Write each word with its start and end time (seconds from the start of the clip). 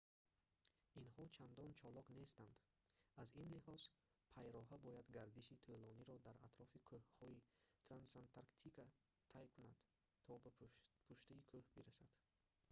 инҳо 1.01 1.23
чандон 1.35 1.71
чолок 1.81 2.07
нестанд 2.19 2.55
аз 3.21 3.29
ин 3.41 3.47
лиҳоз 3.55 3.83
пайроҳа 4.33 4.77
бояд 4.85 5.07
гардиши 5.17 5.55
тӯлониро 5.65 6.15
дар 6.25 6.37
атрофи 6.47 6.79
кӯҳҳои 6.89 7.43
трансантарктика 7.85 8.85
тай 9.31 9.45
кунад 9.53 9.79
то 10.25 10.33
ба 10.43 10.49
пуштаи 10.57 11.19
кӯҳ 11.27 11.39
бирасад 11.75 12.11